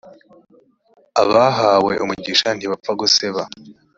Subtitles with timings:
[1.21, 3.43] abahawe umugisha ntibapfaguseba.